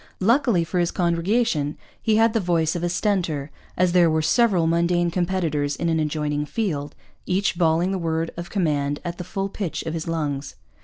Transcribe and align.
Luckily 0.19 0.63
for 0.63 0.79
his 0.79 0.89
congregation 0.89 1.77
he 2.01 2.15
had 2.15 2.33
the 2.33 2.39
voice 2.39 2.75
of 2.75 2.81
a 2.83 2.89
Stentor, 2.89 3.51
as 3.77 3.91
there 3.91 4.09
were 4.09 4.23
several 4.23 4.65
mundane 4.65 5.11
competitors 5.11 5.75
in 5.75 5.89
an 5.89 5.99
adjoining 5.99 6.47
field, 6.47 6.95
each 7.27 7.55
bawling 7.55 7.91
the 7.91 7.99
word 7.99 8.31
of 8.35 8.49
command 8.49 8.99
at 9.05 9.19
the 9.19 9.23
full 9.23 9.47
pitch 9.47 9.83
of 9.83 9.93
his 9.93 10.07
lungs. 10.07 10.55